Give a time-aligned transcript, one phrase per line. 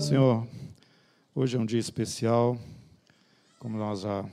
[0.00, 0.48] Senhor,
[1.34, 2.58] hoje é um dia especial,
[3.58, 4.24] como nós já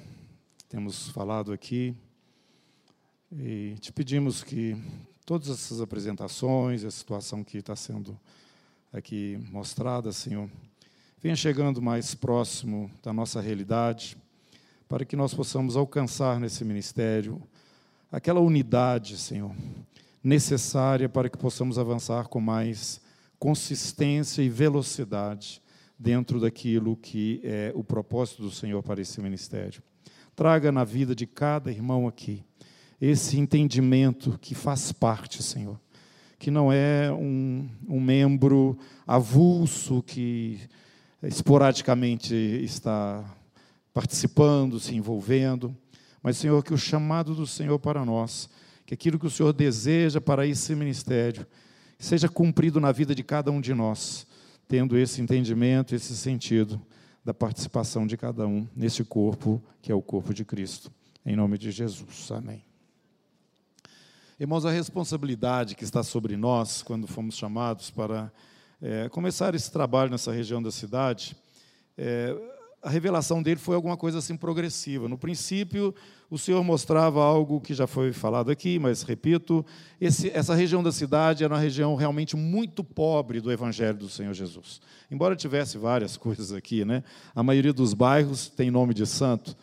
[0.69, 1.93] temos falado aqui,
[3.31, 4.81] e te pedimos que
[5.25, 8.17] todas essas apresentações, a situação que está sendo
[8.93, 10.49] aqui mostrada, Senhor,
[11.21, 14.17] venha chegando mais próximo da nossa realidade,
[14.87, 17.41] para que nós possamos alcançar nesse ministério
[18.09, 19.53] aquela unidade, Senhor,
[20.27, 22.99] necessária para que possamos avançar com mais
[23.39, 25.61] consistência e velocidade
[25.97, 29.81] dentro daquilo que é o propósito do Senhor para esse ministério.
[30.35, 32.43] Traga na vida de cada irmão aqui
[32.99, 35.79] esse entendimento que faz parte, Senhor,
[36.37, 40.59] que não é um, um membro avulso que
[41.23, 43.23] esporadicamente está
[43.93, 45.73] participando, se envolvendo,
[46.21, 48.49] mas, Senhor, que o chamado do Senhor para nós,
[48.87, 51.45] que aquilo que o Senhor deseja para esse ministério,
[51.99, 54.25] seja cumprido na vida de cada um de nós
[54.65, 56.81] tendo esse entendimento, esse sentido
[57.23, 60.89] da participação de cada um nesse corpo que é o corpo de Cristo.
[61.25, 62.31] Em nome de Jesus.
[62.31, 62.63] Amém.
[64.39, 68.31] Irmãos, a responsabilidade que está sobre nós, quando fomos chamados para
[68.81, 71.35] é, começar esse trabalho nessa região da cidade,
[71.97, 72.33] é,
[72.81, 75.09] a revelação dele foi alguma coisa assim progressiva.
[75.09, 75.93] No princípio,
[76.29, 79.65] o Senhor mostrava algo que já foi falado aqui, mas repito,
[79.99, 84.33] esse, essa região da cidade era uma região realmente muito pobre do Evangelho do Senhor
[84.33, 84.79] Jesus.
[85.09, 87.03] Embora tivesse várias coisas aqui, né?
[87.35, 89.55] a maioria dos bairros tem nome de santo,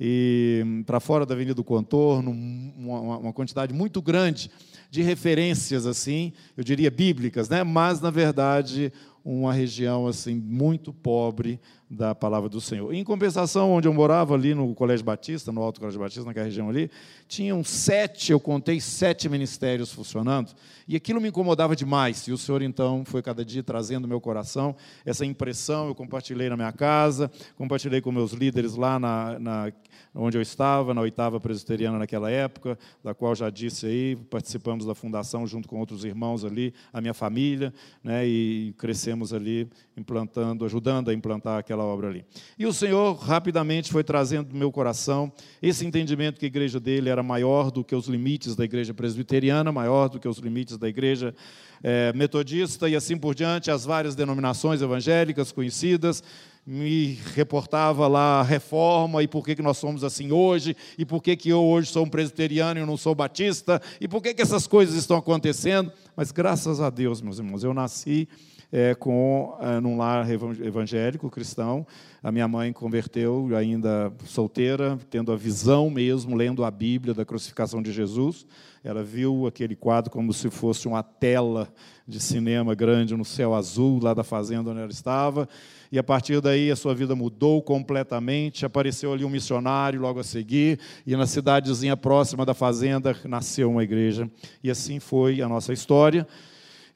[0.00, 4.50] e para fora da Avenida do Contorno, uma, uma quantidade muito grande
[4.90, 7.62] de referências, assim, eu diria bíblicas, né?
[7.62, 8.92] mas, na verdade,
[9.24, 11.60] uma região assim muito pobre
[11.92, 12.94] da palavra do Senhor.
[12.94, 16.70] Em compensação, onde eu morava ali no Colégio Batista, no Alto Colégio Batista, naquela região
[16.70, 16.90] ali,
[17.28, 20.52] tinham sete, eu contei sete ministérios funcionando,
[20.88, 22.26] e aquilo me incomodava demais.
[22.26, 24.74] E o Senhor então foi cada dia trazendo no meu coração
[25.04, 25.88] essa impressão.
[25.88, 29.72] Eu compartilhei na minha casa, compartilhei com meus líderes lá na, na
[30.14, 34.94] onde eu estava, na oitava presbiteriana naquela época, da qual já disse aí, participamos da
[34.94, 37.72] fundação junto com outros irmãos ali, a minha família,
[38.04, 42.24] né, e crescemos ali implantando, ajudando a implantar aquela obra ali.
[42.58, 47.08] E o Senhor rapidamente foi trazendo no meu coração esse entendimento que a igreja dele
[47.08, 50.88] era maior do que os limites da igreja presbiteriana, maior do que os limites da
[50.88, 51.34] igreja
[51.82, 56.22] é, metodista e assim por diante, as várias denominações evangélicas conhecidas,
[56.64, 61.20] me reportava lá a reforma e por que, que nós somos assim hoje, e por
[61.20, 64.42] que, que eu hoje sou um presbiteriano e não sou batista, e por que, que
[64.42, 65.92] essas coisas estão acontecendo.
[66.14, 68.28] Mas graças a Deus, meus irmãos, eu nasci
[68.70, 71.86] é, com, é, num lar evangélico cristão.
[72.22, 77.82] A minha mãe converteu, ainda solteira, tendo a visão mesmo, lendo a Bíblia da crucificação
[77.82, 78.46] de Jesus.
[78.84, 81.68] Ela viu aquele quadro como se fosse uma tela
[82.06, 85.48] de cinema grande no céu azul, lá da fazenda onde ela estava.
[85.90, 88.66] E a partir daí a sua vida mudou completamente.
[88.66, 93.84] Apareceu ali um missionário logo a seguir, e na cidadezinha próxima da fazenda nasceu uma
[93.84, 94.28] igreja.
[94.64, 96.01] E assim foi a nossa história.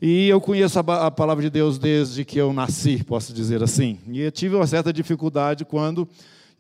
[0.00, 3.98] E eu conheço a, palavra de Deus desde que eu nasci, posso dizer assim.
[4.08, 6.06] E eu tive uma certa dificuldade quando,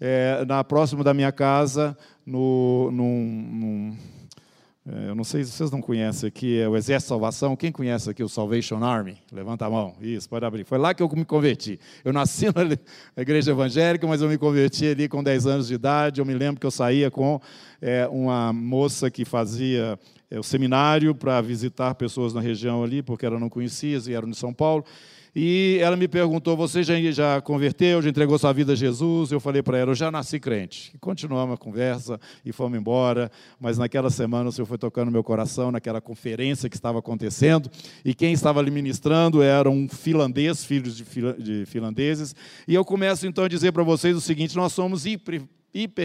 [0.00, 3.96] é, na próxima da minha casa, no, num, num
[5.08, 7.56] eu não sei se vocês não conhecem aqui, é o Exército de Salvação.
[7.56, 9.18] Quem conhece aqui o Salvation Army?
[9.32, 9.96] Levanta a mão.
[10.00, 10.64] Isso, pode abrir.
[10.64, 11.80] Foi lá que eu me converti.
[12.04, 12.46] Eu nasci
[13.16, 16.20] na igreja evangélica, mas eu me converti ali com 10 anos de idade.
[16.20, 17.40] Eu me lembro que eu saía com
[17.82, 19.98] é, uma moça que fazia
[20.30, 24.30] é, o seminário para visitar pessoas na região ali, porque ela não conhecia, e eram
[24.30, 24.84] de São Paulo.
[25.38, 29.30] E ela me perguntou: Você já, já converteu, já entregou sua vida a Jesus?
[29.30, 30.92] Eu falei para ela: Eu já nasci crente.
[30.94, 33.30] E continuamos a conversa e fomos embora.
[33.60, 37.70] Mas naquela semana o Senhor foi tocando meu coração, naquela conferência que estava acontecendo.
[38.02, 42.34] E quem estava ali ministrando era um finlandês, filhos de, de finlandeses.
[42.66, 45.42] E eu começo então a dizer para vocês o seguinte: Nós somos hiper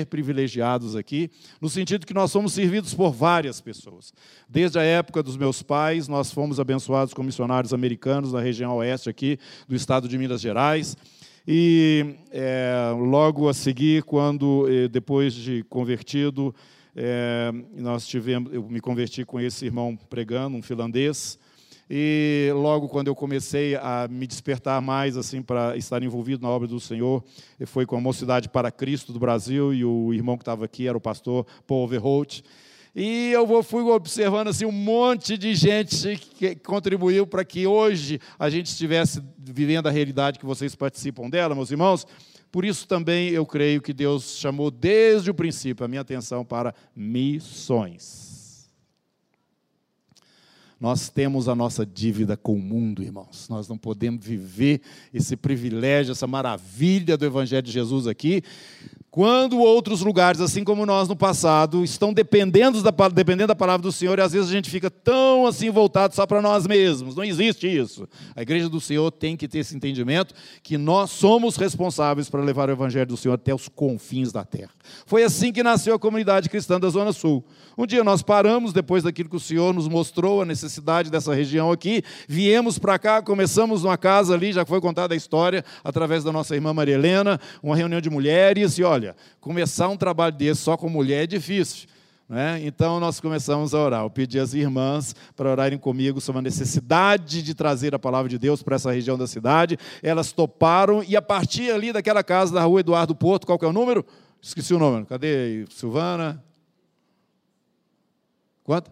[0.10, 1.30] privilegiados aqui,
[1.62, 4.14] no sentido que nós somos servidos por várias pessoas.
[4.50, 9.10] Desde a época dos meus pais, nós fomos abençoados com missionários americanos na região oeste
[9.10, 9.38] aqui
[9.68, 10.98] do estado de Minas Gerais.
[11.48, 16.54] E é, logo a seguir, quando eh, depois de convertido,
[16.96, 21.40] é, nós tivemos, eu me converti com esse irmão pregando, um finlandês.
[21.94, 26.66] E logo quando eu comecei a me despertar mais assim para estar envolvido na obra
[26.66, 27.22] do Senhor,
[27.66, 30.98] foi com a Mocidade para Cristo do Brasil e o irmão que estava aqui era
[30.98, 32.44] o pastor Paul Verholt.
[32.96, 38.50] E eu fui observando assim um monte de gente que contribuiu para que hoje a
[38.50, 42.08] gente estivesse vivendo a realidade que vocês participam dela, meus irmãos.
[42.54, 46.74] Por isso também eu creio que Deus chamou desde o princípio a minha atenção para
[46.96, 48.41] missões.
[50.82, 53.48] Nós temos a nossa dívida com o mundo, irmãos.
[53.48, 54.82] Nós não podemos viver
[55.14, 58.42] esse privilégio, essa maravilha do Evangelho de Jesus aqui,
[59.12, 63.92] quando outros lugares, assim como nós no passado, estão dependendo da, dependendo da palavra do
[63.92, 67.14] Senhor, e às vezes a gente fica tão assim voltado só para nós mesmos.
[67.14, 68.08] Não existe isso.
[68.34, 72.70] A igreja do Senhor tem que ter esse entendimento que nós somos responsáveis para levar
[72.70, 74.72] o Evangelho do Senhor até os confins da terra.
[75.06, 77.44] Foi assim que nasceu a comunidade cristã da Zona Sul.
[77.78, 81.70] Um dia nós paramos, depois daquilo que o Senhor nos mostrou, a necessidade dessa região
[81.70, 86.32] aqui, viemos para cá, começamos numa casa ali, já foi contada a história, através da
[86.32, 89.01] nossa irmã Maria Helena, uma reunião de mulheres, e olha,
[89.40, 91.88] começar um trabalho desse só com mulher é difícil.
[92.32, 92.62] Né?
[92.64, 94.04] Então nós começamos a orar.
[94.04, 98.38] Eu pedi às irmãs para orarem comigo sobre a necessidade de trazer a palavra de
[98.38, 99.78] Deus para essa região da cidade.
[100.02, 103.68] Elas toparam e a partir ali daquela casa da rua Eduardo Porto, qual que é
[103.68, 104.06] o número?
[104.42, 105.06] Esqueci o número.
[105.06, 106.42] Cadê Silvana?
[108.64, 108.90] Quanto?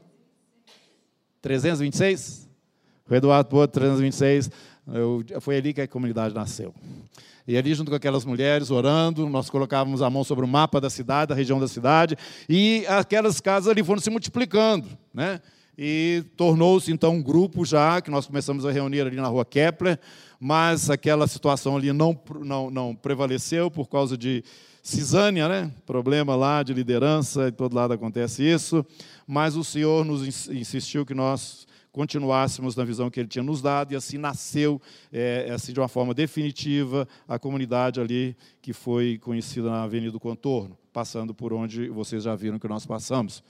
[1.42, 2.50] 326?
[3.10, 4.52] O Eduardo Porto, 326.
[4.94, 6.74] Eu, foi ali que a comunidade nasceu.
[7.50, 10.88] E ali, junto com aquelas mulheres, orando, nós colocávamos a mão sobre o mapa da
[10.88, 12.16] cidade, da região da cidade,
[12.48, 15.42] e aquelas casas ali foram se multiplicando, né?
[15.76, 20.00] E tornou-se então um grupo já, que nós começamos a reunir ali na rua Kepler,
[20.40, 24.44] mas aquela situação ali não, não, não prevaleceu por causa de
[24.84, 25.72] cisânia, né?
[25.88, 28.86] Problema lá de liderança, em todo lado acontece isso.
[29.26, 31.66] Mas o Senhor nos insistiu que nós
[32.00, 34.82] continuássemos na visão que Ele tinha nos dado, e assim nasceu,
[35.12, 40.20] é, assim, de uma forma definitiva, a comunidade ali que foi conhecida na Avenida do
[40.20, 43.44] Contorno, passando por onde vocês já viram que nós passamos.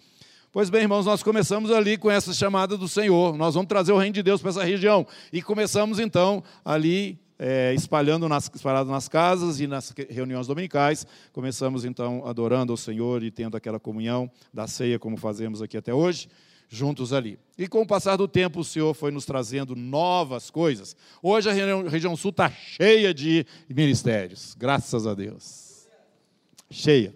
[0.51, 3.37] Pois bem, irmãos, nós começamos ali com essa chamada do Senhor.
[3.37, 5.05] Nós vamos trazer o reino de Deus para essa região.
[5.31, 11.05] E começamos então ali é, espalhando nas, espalhado nas casas e nas reuniões dominicais.
[11.31, 15.93] Começamos então adorando ao Senhor e tendo aquela comunhão da ceia, como fazemos aqui até
[15.93, 16.27] hoje,
[16.69, 17.39] juntos ali.
[17.57, 20.95] E com o passar do tempo, o Senhor foi nos trazendo novas coisas.
[21.21, 25.88] Hoje a região sul está cheia de ministérios, graças a Deus.
[26.69, 27.13] Cheia.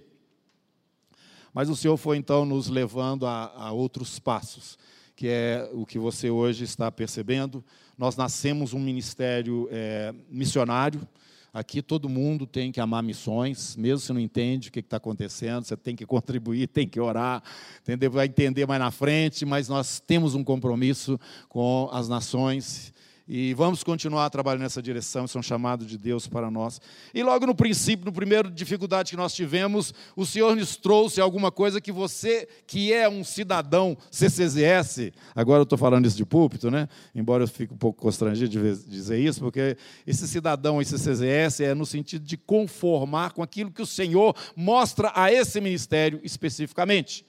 [1.54, 4.78] Mas o Senhor foi então nos levando a, a outros passos,
[5.16, 7.64] que é o que você hoje está percebendo
[7.98, 11.08] nós nascemos um ministério é, missionário.
[11.54, 15.64] Aqui todo mundo tem que amar missões, mesmo se não entende o que está acontecendo,
[15.64, 17.44] você tem que contribuir, tem que orar,
[17.82, 18.10] entendeu?
[18.10, 22.93] vai entender mais na frente, mas nós temos um compromisso com as nações
[23.28, 26.82] e vamos continuar trabalhando nessa direção, isso é um chamado de Deus para nós.
[27.14, 31.50] E logo no princípio, no primeiro dificuldade que nós tivemos, o Senhor nos trouxe alguma
[31.50, 36.70] coisa que você, que é um cidadão CCZS, agora eu estou falando isso de púlpito,
[36.70, 36.90] né?
[37.16, 41.74] Embora eu fique um pouco constrangido de dizer isso, porque esse cidadão, esse CCZS, é
[41.74, 47.26] no sentido de conformar com aquilo que o Senhor mostra a esse ministério especificamente.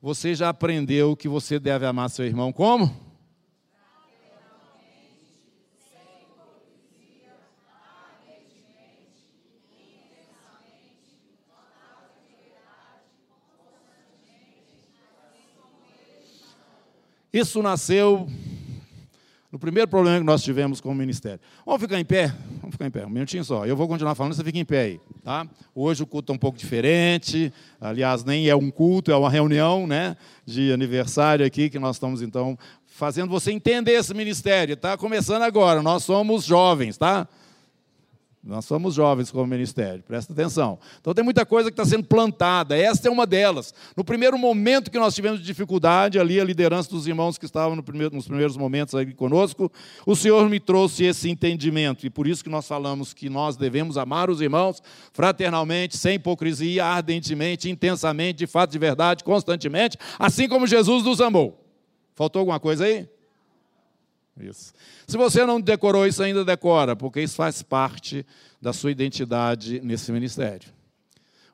[0.00, 3.11] Você já aprendeu que você deve amar seu irmão como?
[17.32, 18.28] Isso nasceu
[19.50, 21.40] no primeiro problema que nós tivemos com o ministério.
[21.64, 22.26] Vamos ficar em pé?
[22.60, 23.64] Vamos ficar em pé, um minutinho só.
[23.64, 25.00] Eu vou continuar falando, você fica em pé aí.
[25.24, 25.46] Tá?
[25.74, 27.50] Hoje o culto é um pouco diferente.
[27.80, 30.14] Aliás, nem é um culto, é uma reunião né,
[30.44, 34.74] de aniversário aqui que nós estamos, então, fazendo você entender esse ministério.
[34.74, 37.26] Está começando agora, nós somos jovens, tá?
[38.44, 40.76] Nós somos jovens como ministério, presta atenção.
[41.00, 43.72] Então tem muita coisa que está sendo plantada, esta é uma delas.
[43.96, 47.84] No primeiro momento que nós tivemos dificuldade, ali a liderança dos irmãos que estavam no
[47.84, 49.70] primeiro, nos primeiros momentos conosco,
[50.04, 53.96] o Senhor me trouxe esse entendimento, e por isso que nós falamos que nós devemos
[53.96, 54.82] amar os irmãos
[55.12, 61.64] fraternalmente, sem hipocrisia, ardentemente, intensamente, de fato de verdade, constantemente, assim como Jesus nos amou.
[62.16, 63.08] Faltou alguma coisa aí?
[64.38, 64.72] Isso.
[65.06, 68.24] Se você não decorou isso, ainda decora, porque isso faz parte
[68.60, 70.70] da sua identidade nesse ministério.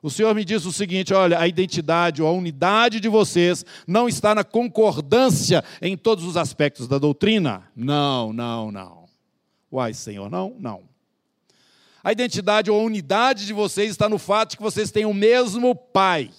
[0.01, 4.07] O Senhor me diz o seguinte: olha, a identidade ou a unidade de vocês não
[4.07, 7.69] está na concordância em todos os aspectos da doutrina.
[7.75, 9.09] Não, não, não.
[9.71, 10.83] Uai, Senhor, não, não.
[12.01, 15.13] A identidade ou a unidade de vocês está no fato de que vocês têm o
[15.13, 16.31] mesmo Pai.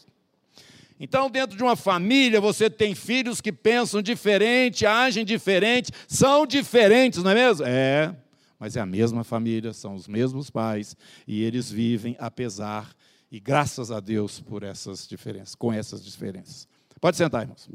[1.02, 7.22] Então, dentro de uma família, você tem filhos que pensam diferente, agem diferente, são diferentes,
[7.22, 7.66] não é mesmo?
[7.66, 8.14] É,
[8.58, 10.94] mas é a mesma família, são os mesmos pais,
[11.26, 12.94] e eles vivem apesar
[13.32, 16.68] e graças a Deus por essas diferenças, com essas diferenças.
[17.00, 17.66] Pode sentar, irmãos.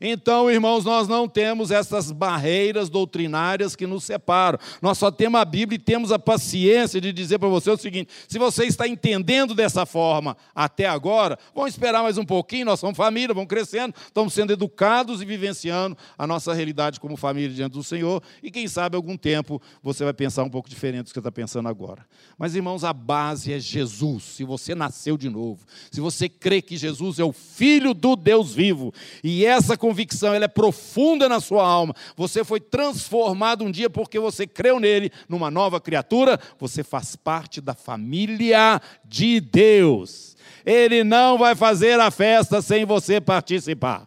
[0.00, 4.58] Então, irmãos, nós não temos essas barreiras doutrinárias que nos separam.
[4.80, 8.10] Nós só temos a Bíblia e temos a paciência de dizer para você o seguinte:
[8.28, 12.66] se você está entendendo dessa forma até agora, vamos esperar mais um pouquinho.
[12.66, 17.54] Nós somos família, vamos crescendo, estamos sendo educados e vivenciando a nossa realidade como família
[17.54, 18.22] diante do Senhor.
[18.42, 21.68] E quem sabe, algum tempo, você vai pensar um pouco diferente do que está pensando
[21.68, 22.06] agora.
[22.38, 24.22] Mas, irmãos, a base é Jesus.
[24.22, 28.54] Se você nasceu de novo, se você crê que Jesus é o Filho do Deus
[28.54, 28.92] vivo,
[29.24, 34.18] e essa convicção ela é profunda na sua alma, você foi transformado um dia porque
[34.18, 40.36] você creu nele, numa nova criatura, você faz parte da família de Deus.
[40.64, 44.06] Ele não vai fazer a festa sem você participar.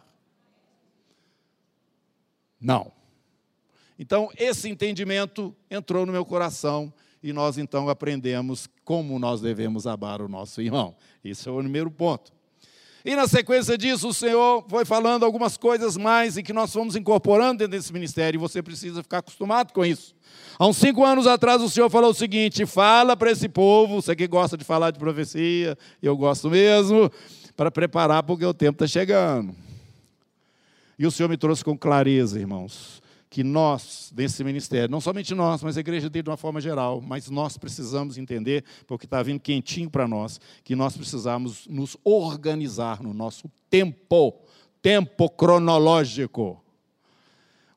[2.60, 2.92] Não.
[3.98, 10.22] Então, esse entendimento entrou no meu coração e nós então aprendemos como nós devemos amar
[10.22, 10.94] o nosso irmão.
[11.24, 12.32] Isso é o primeiro ponto.
[13.04, 16.94] E na sequência disso, o Senhor foi falando algumas coisas mais e que nós fomos
[16.94, 20.14] incorporando dentro desse ministério, e você precisa ficar acostumado com isso.
[20.58, 24.14] Há uns cinco anos atrás, o Senhor falou o seguinte: fala para esse povo, você
[24.14, 27.10] que gosta de falar de profecia, eu gosto mesmo,
[27.56, 29.54] para preparar porque o tempo está chegando.
[30.98, 33.01] E o Senhor me trouxe com clareza, irmãos
[33.32, 37.00] que nós, desse ministério, não somente nós, mas a igreja dele de uma forma geral,
[37.00, 43.02] mas nós precisamos entender, porque está vindo quentinho para nós, que nós precisamos nos organizar
[43.02, 44.38] no nosso tempo,
[44.82, 46.62] tempo cronológico.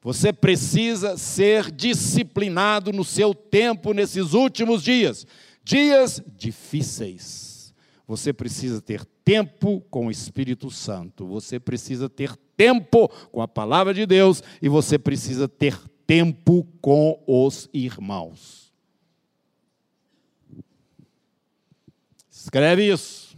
[0.02, 5.26] Você precisa ser disciplinado no seu tempo nesses últimos dias,
[5.64, 7.74] dias difíceis.
[8.06, 13.94] Você precisa ter tempo com o Espírito Santo, você precisa ter tempo com a palavra
[13.94, 18.74] de Deus e você precisa ter tempo com os irmãos.
[22.32, 23.36] Escreve isso.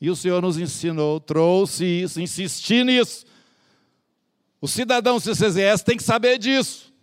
[0.00, 3.26] E o Senhor nos ensinou, trouxe isso, insisti nisso.
[4.60, 6.94] O cidadão CCZS tem que saber disso.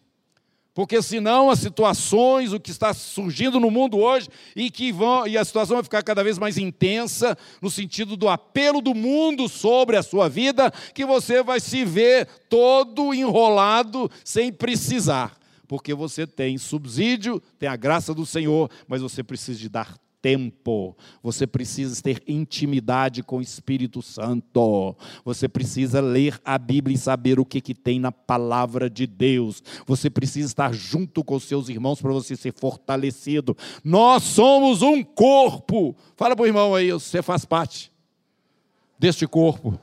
[0.74, 5.38] Porque senão as situações, o que está surgindo no mundo hoje, e que vão, e
[5.38, 9.96] a situação vai ficar cada vez mais intensa, no sentido do apelo do mundo sobre
[9.96, 15.38] a sua vida, que você vai se ver todo enrolado sem precisar.
[15.68, 20.96] Porque você tem subsídio, tem a graça do Senhor, mas você precisa de dar tempo.
[21.22, 24.96] Você precisa ter intimidade com o Espírito Santo.
[25.25, 29.62] Você precisa ler a Bíblia e saber o que, que tem na palavra de Deus.
[29.86, 33.56] Você precisa estar junto com seus irmãos para você ser fortalecido.
[33.84, 35.94] Nós somos um corpo.
[36.15, 37.92] Fala para o irmão aí, você faz parte
[38.98, 39.77] deste corpo.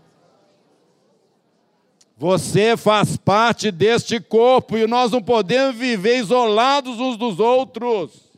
[2.16, 8.29] Você faz parte deste corpo e nós não podemos viver isolados uns dos outros.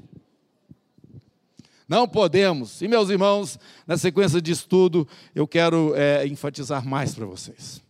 [1.93, 2.81] Não podemos.
[2.81, 7.83] E, meus irmãos, na sequência de estudo, eu quero é, enfatizar mais para vocês.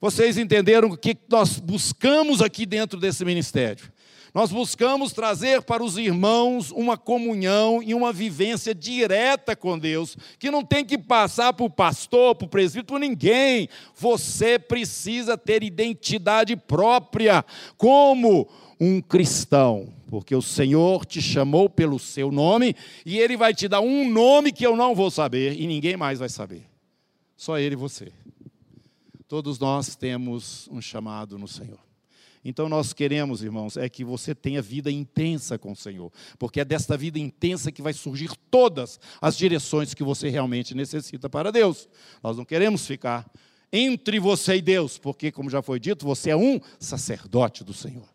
[0.00, 3.92] Vocês entenderam o que nós buscamos aqui dentro desse ministério?
[4.34, 10.50] Nós buscamos trazer para os irmãos uma comunhão e uma vivência direta com Deus, que
[10.50, 13.68] não tem que passar por pastor, por presbítero, por ninguém.
[13.94, 17.44] Você precisa ter identidade própria
[17.76, 18.48] como
[18.80, 23.80] um cristão porque o Senhor te chamou pelo seu nome e Ele vai te dar
[23.80, 26.68] um nome que eu não vou saber e ninguém mais vai saber.
[27.34, 28.12] Só Ele e você.
[29.26, 31.78] Todos nós temos um chamado no Senhor.
[32.44, 36.64] Então nós queremos, irmãos, é que você tenha vida intensa com o Senhor, porque é
[36.64, 41.88] desta vida intensa que vai surgir todas as direções que você realmente necessita para Deus.
[42.22, 43.30] Nós não queremos ficar
[43.72, 48.11] entre você e Deus, porque, como já foi dito, você é um sacerdote do Senhor.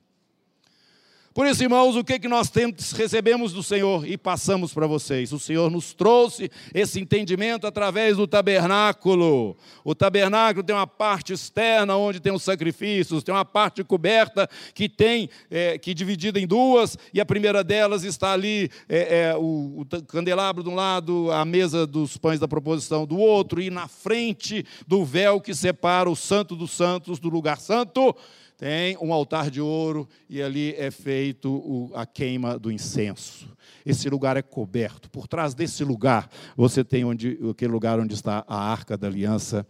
[1.37, 5.31] Por isso, irmãos, o que, que nós temos, recebemos do Senhor e passamos para vocês?
[5.31, 9.55] O Senhor nos trouxe esse entendimento através do tabernáculo.
[9.83, 14.89] O tabernáculo tem uma parte externa onde tem os sacrifícios, tem uma parte coberta que
[14.89, 19.35] tem é, que é dividida em duas, e a primeira delas está ali é, é,
[19.37, 23.69] o, o candelabro de um lado, a mesa dos pães da proposição do outro, e
[23.69, 28.15] na frente do véu que separa o santo dos santos do lugar santo
[28.57, 33.55] tem um altar de ouro e ali é feito o, a queima do incenso.
[33.85, 35.09] Esse lugar é coberto.
[35.09, 39.65] Por trás desse lugar, você tem onde, aquele lugar onde está a arca da aliança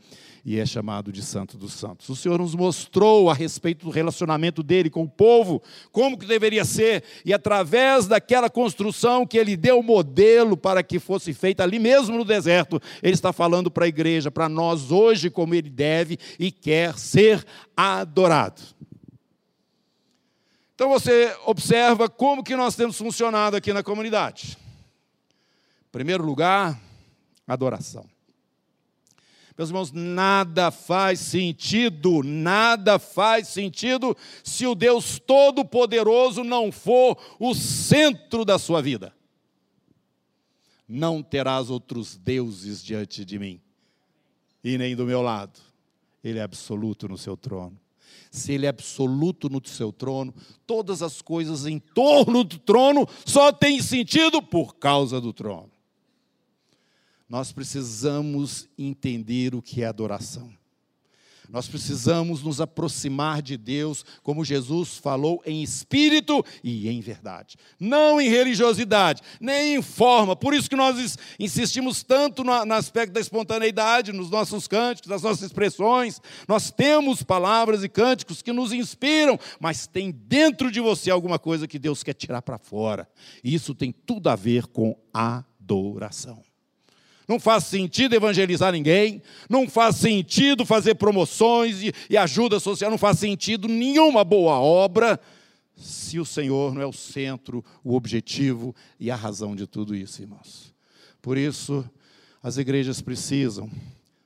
[0.48, 2.08] e é chamado de Santo dos Santos.
[2.08, 5.62] O Senhor nos mostrou a respeito do relacionamento dele com o povo,
[5.92, 11.00] como que deveria ser, e através daquela construção que ele deu o modelo para que
[11.00, 15.30] fosse feita ali mesmo no deserto, ele está falando para a igreja, para nós hoje,
[15.30, 17.44] como ele deve e quer ser
[17.76, 18.62] adorado.
[20.78, 24.56] Então você observa como que nós temos funcionado aqui na comunidade.
[25.88, 26.80] Em primeiro lugar,
[27.48, 28.06] adoração.
[29.58, 37.56] Meus irmãos, nada faz sentido, nada faz sentido se o Deus Todo-Poderoso não for o
[37.56, 39.12] centro da sua vida.
[40.88, 43.60] Não terás outros deuses diante de mim,
[44.64, 45.60] e nem do meu lado.
[46.24, 47.80] Ele é absoluto no seu trono.
[48.32, 50.34] Se ele é absoluto no seu trono,
[50.66, 55.78] todas as coisas em torno do trono só têm sentido por causa do trono
[57.30, 60.57] nós precisamos entender o que é adoração.
[61.50, 67.56] Nós precisamos nos aproximar de Deus, como Jesus falou, em espírito e em verdade.
[67.80, 70.36] Não em religiosidade, nem em forma.
[70.36, 75.44] Por isso que nós insistimos tanto no, aspecto da espontaneidade, nos nossos cânticos, nas nossas
[75.44, 76.22] expressões.
[76.48, 81.68] Nós temos palavras e cânticos que nos inspiram, mas tem dentro de você alguma coisa
[81.68, 83.08] que Deus quer tirar para fora.
[83.44, 86.47] E isso tem tudo a ver com adoração.
[87.28, 92.98] Não faz sentido evangelizar ninguém, não faz sentido fazer promoções e, e ajuda social, não
[92.98, 95.20] faz sentido nenhuma boa obra
[95.76, 100.22] se o Senhor não é o centro, o objetivo e a razão de tudo isso,
[100.22, 100.74] irmãos.
[101.22, 101.88] Por isso,
[102.42, 103.70] as igrejas precisam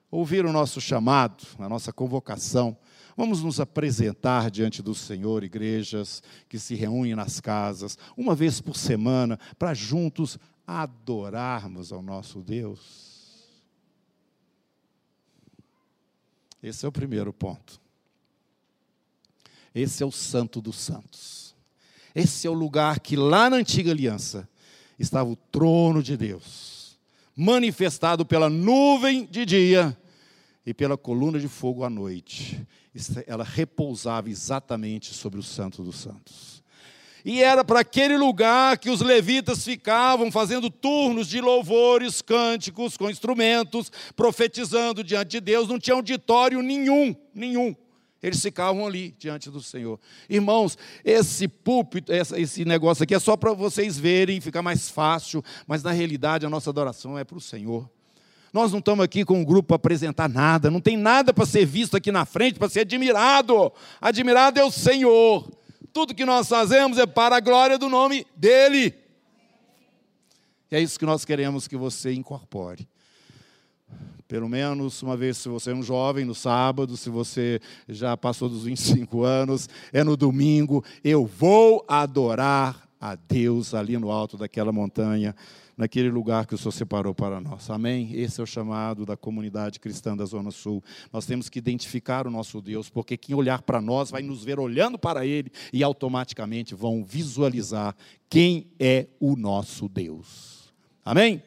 [0.09, 2.77] ouvir o nosso chamado, a nossa convocação.
[3.17, 8.77] Vamos nos apresentar diante do Senhor, igrejas que se reúnem nas casas, uma vez por
[8.77, 10.37] semana, para juntos
[10.79, 13.11] adorarmos ao nosso Deus.
[16.61, 17.79] Esse é o primeiro ponto.
[19.73, 21.55] Esse é o Santo dos Santos.
[22.13, 24.47] Esse é o lugar que lá na antiga aliança
[24.99, 26.99] estava o trono de Deus,
[27.35, 29.97] manifestado pela nuvem de dia
[30.65, 32.65] e pela coluna de fogo à noite.
[33.25, 36.60] Ela repousava exatamente sobre o Santo dos Santos.
[37.23, 43.09] E era para aquele lugar que os levitas ficavam fazendo turnos de louvores, cânticos, com
[43.09, 45.67] instrumentos, profetizando diante de Deus.
[45.67, 47.75] Não tinha auditório nenhum, nenhum.
[48.21, 49.99] Eles ficavam ali diante do Senhor.
[50.29, 55.81] Irmãos, esse púlpito, esse negócio aqui é só para vocês verem, ficar mais fácil, mas
[55.81, 57.89] na realidade a nossa adoração é para o Senhor.
[58.53, 61.65] Nós não estamos aqui com um grupo para apresentar nada, não tem nada para ser
[61.65, 63.71] visto aqui na frente, para ser admirado.
[63.99, 65.49] Admirado é o Senhor
[65.93, 68.93] tudo que nós fazemos é para a glória do nome dEle.
[70.71, 72.87] E é isso que nós queremos que você incorpore.
[74.27, 78.47] Pelo menos uma vez, se você é um jovem, no sábado, se você já passou
[78.47, 84.71] dos 25 anos, é no domingo, eu vou adorar a Deus ali no alto daquela
[84.71, 85.35] montanha
[85.81, 87.67] naquele lugar que o Senhor separou para nós.
[87.71, 88.11] Amém?
[88.13, 90.83] Esse é o chamado da comunidade cristã da Zona Sul.
[91.11, 94.59] Nós temos que identificar o nosso Deus, porque quem olhar para nós vai nos ver
[94.59, 97.95] olhando para Ele e automaticamente vão visualizar
[98.29, 100.71] quem é o nosso Deus.
[101.03, 101.41] Amém?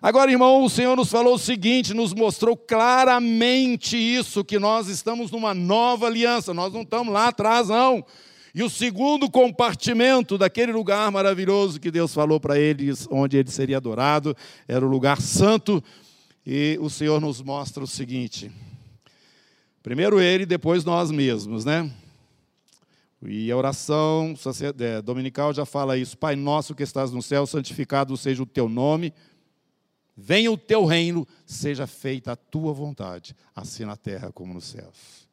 [0.00, 5.30] Agora, irmão, o Senhor nos falou o seguinte, nos mostrou claramente isso, que nós estamos
[5.30, 8.02] numa nova aliança, nós não estamos lá atrás, não.
[8.54, 13.78] E o segundo compartimento daquele lugar maravilhoso que Deus falou para eles, onde ele seria
[13.78, 14.36] adorado,
[14.68, 15.82] era o lugar santo.
[16.46, 18.52] E o Senhor nos mostra o seguinte:
[19.82, 21.90] primeiro ele, depois nós mesmos, né?
[23.26, 24.34] E a oração
[24.78, 28.68] é, dominical já fala isso: Pai nosso que estás no céu, santificado seja o teu
[28.68, 29.12] nome,
[30.16, 35.26] venha o teu reino, seja feita a tua vontade, assim na terra como nos céus.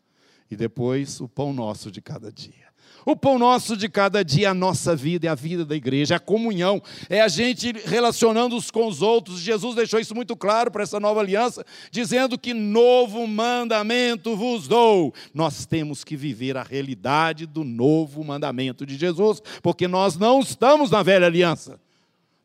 [0.50, 2.71] E depois o pão nosso de cada dia.
[3.06, 6.16] O pão nosso de cada dia, é a nossa vida, é a vida da igreja,
[6.16, 9.40] é a comunhão, é a gente relacionando uns com os outros.
[9.40, 15.14] Jesus deixou isso muito claro para essa nova aliança, dizendo que novo mandamento vos dou.
[15.34, 20.92] Nós temos que viver a realidade do novo mandamento de Jesus, porque nós não estamos
[20.92, 21.80] na velha aliança.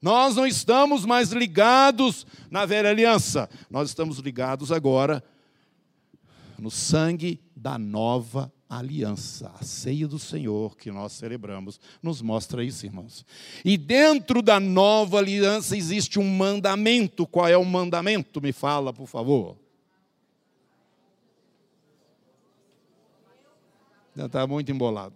[0.00, 3.48] Nós não estamos mais ligados na velha aliança.
[3.70, 5.22] Nós estamos ligados agora
[6.58, 12.84] no sangue da nova aliança, a ceia do Senhor que nós celebramos, nos mostra isso,
[12.84, 13.24] irmãos.
[13.64, 17.26] E dentro da nova aliança existe um mandamento.
[17.26, 18.40] Qual é o mandamento?
[18.40, 19.56] Me fala, por favor.
[24.16, 25.14] Está muito embolado.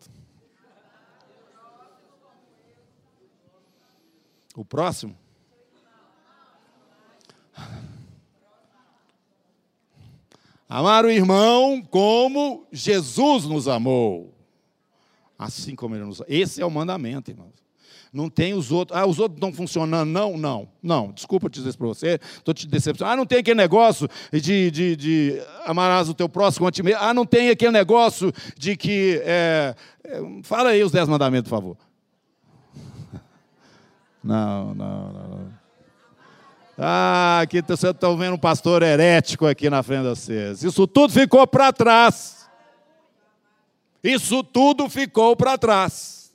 [4.55, 5.17] O próximo?
[10.71, 14.33] Amar o irmão como Jesus nos amou.
[15.37, 16.33] Assim como ele nos amou.
[16.33, 17.61] Esse é o mandamento, irmãos.
[18.13, 18.97] Não tem os outros.
[18.97, 20.09] Ah, os outros estão funcionando.
[20.09, 21.11] Não, não, não.
[21.11, 22.21] Desculpa te dizer para você.
[22.37, 23.15] Estou te decepcionando.
[23.15, 27.01] Ah, não tem aquele negócio de, de, de amarás o teu próximo ante mesmo.
[27.03, 29.21] Ah, não tem aquele negócio de que.
[29.25, 31.77] É, é, fala aí os dez mandamentos, por favor.
[34.23, 35.60] Não, não, não.
[36.83, 40.63] Ah, aqui vocês estão vendo um pastor herético aqui na frente de vocês.
[40.63, 42.49] Isso tudo ficou para trás.
[44.03, 46.33] Isso tudo ficou para trás.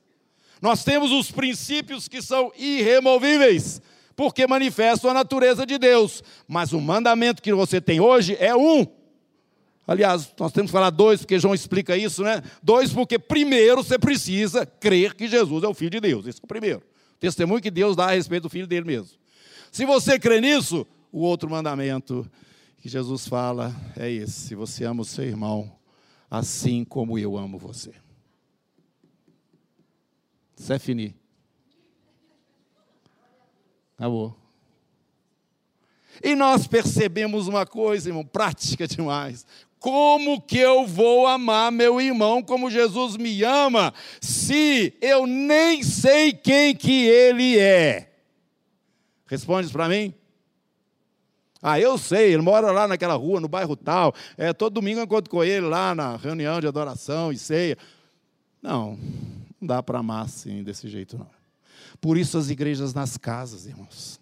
[0.61, 3.81] Nós temos os princípios que são irremovíveis,
[4.15, 6.23] porque manifestam a natureza de Deus.
[6.47, 8.85] Mas o mandamento que você tem hoje é um.
[9.87, 12.43] Aliás, nós temos que falar dois, porque João explica isso, né?
[12.61, 16.27] Dois, porque primeiro você precisa crer que Jesus é o Filho de Deus.
[16.27, 16.83] Esse é o primeiro.
[17.15, 19.24] O testemunho que Deus dá a respeito do Filho dele mesmo.
[19.75, 22.25] Se você crê nisso, o outro mandamento
[22.77, 25.69] que Jesus fala é esse: se você ama o seu irmão,
[26.31, 27.91] assim como eu amo você.
[30.57, 31.13] Isso é finir.
[33.97, 34.39] Acabou.
[36.23, 39.45] E nós percebemos uma coisa, irmão, prática demais.
[39.77, 46.31] Como que eu vou amar meu irmão como Jesus me ama, se eu nem sei
[46.31, 48.14] quem que ele é?
[49.27, 50.13] Responde para mim.
[51.61, 54.13] Ah, eu sei, ele mora lá naquela rua, no bairro tal.
[54.37, 57.77] É, todo domingo eu encontro com ele lá na reunião de adoração e ceia.
[58.61, 58.99] Não,
[59.59, 61.29] não dá para amar assim, desse jeito, não.
[61.99, 64.19] Por isso as igrejas nas casas, irmãos.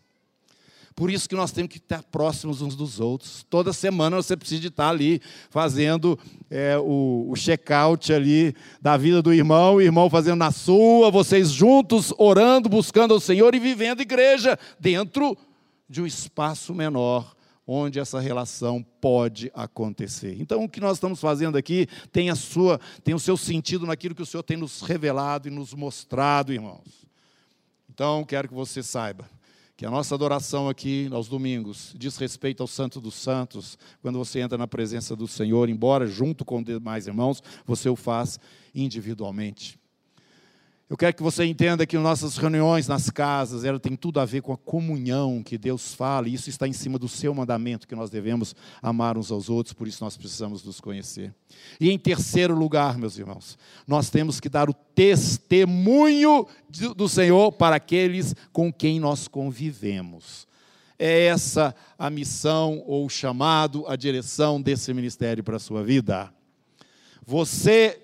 [0.96, 3.46] Por isso que nós temos que estar próximos uns dos outros.
[3.50, 9.34] Toda semana você precisa estar ali fazendo é, o, o check-out ali da vida do
[9.34, 14.58] irmão, o irmão fazendo na sua, vocês juntos orando, buscando o Senhor e vivendo igreja
[14.80, 15.36] dentro
[15.90, 20.36] de um espaço menor onde essa relação pode acontecer.
[20.40, 24.14] Então, o que nós estamos fazendo aqui tem a sua, tem o seu sentido naquilo
[24.14, 27.08] que o Senhor tem nos revelado e nos mostrado, irmãos.
[27.90, 29.26] Então, quero que você saiba
[29.84, 34.40] que a nossa adoração aqui aos domingos diz respeito ao Santo dos Santos, quando você
[34.40, 38.40] entra na presença do Senhor, embora junto com demais irmãos, você o faz
[38.74, 39.78] individualmente.
[40.94, 44.44] Eu quero que você entenda que nossas reuniões nas casas, ela tem tudo a ver
[44.44, 47.96] com a comunhão que Deus fala, e isso está em cima do seu mandamento, que
[47.96, 51.34] nós devemos amar uns aos outros, por isso nós precisamos nos conhecer.
[51.80, 56.46] E em terceiro lugar, meus irmãos, nós temos que dar o testemunho
[56.96, 60.48] do Senhor para aqueles com quem nós convivemos.
[61.00, 66.32] É essa a missão ou o chamado, a direção desse ministério para a sua vida.
[67.26, 68.00] Você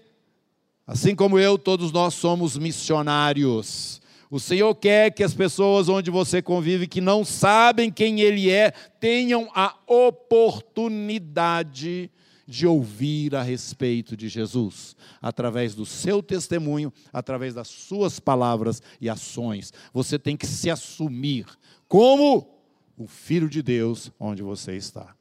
[0.90, 4.02] Assim como eu, todos nós somos missionários.
[4.28, 8.72] O Senhor quer que as pessoas onde você convive, que não sabem quem Ele é,
[9.00, 12.10] tenham a oportunidade
[12.48, 19.08] de ouvir a respeito de Jesus, através do seu testemunho, através das suas palavras e
[19.08, 19.72] ações.
[19.94, 21.46] Você tem que se assumir
[21.88, 22.50] como
[22.98, 25.16] o Filho de Deus onde você está.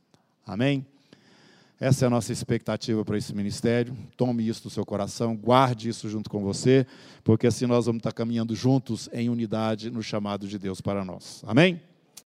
[0.47, 0.87] Amém?
[1.81, 3.97] Essa é a nossa expectativa para esse ministério.
[4.17, 6.85] Tome isso do seu coração, guarde isso junto com você,
[7.23, 11.43] porque assim nós vamos estar caminhando juntos em unidade no chamado de Deus para nós.
[11.47, 11.81] Amém?